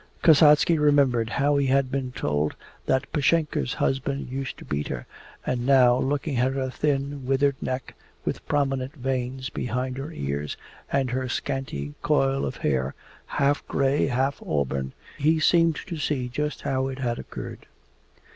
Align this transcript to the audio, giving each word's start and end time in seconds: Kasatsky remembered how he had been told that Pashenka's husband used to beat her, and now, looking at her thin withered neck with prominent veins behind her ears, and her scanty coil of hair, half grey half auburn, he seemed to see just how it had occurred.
Kasatsky 0.23 0.79
remembered 0.79 1.29
how 1.29 1.57
he 1.57 1.67
had 1.67 1.91
been 1.91 2.11
told 2.11 2.55
that 2.87 3.11
Pashenka's 3.13 3.75
husband 3.75 4.29
used 4.29 4.57
to 4.57 4.65
beat 4.65 4.87
her, 4.87 5.05
and 5.45 5.63
now, 5.63 5.95
looking 5.95 6.37
at 6.37 6.53
her 6.53 6.71
thin 6.71 7.27
withered 7.27 7.55
neck 7.61 7.93
with 8.25 8.43
prominent 8.47 8.95
veins 8.95 9.51
behind 9.51 9.99
her 9.99 10.11
ears, 10.11 10.57
and 10.91 11.11
her 11.11 11.29
scanty 11.29 11.93
coil 12.01 12.45
of 12.45 12.55
hair, 12.57 12.95
half 13.27 13.63
grey 13.67 14.07
half 14.07 14.41
auburn, 14.43 14.93
he 15.19 15.39
seemed 15.39 15.75
to 15.75 15.97
see 15.97 16.27
just 16.27 16.63
how 16.63 16.87
it 16.87 16.97
had 16.97 17.19
occurred. 17.19 17.67